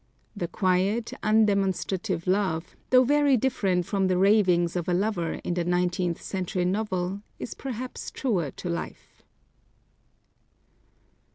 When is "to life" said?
8.49-9.21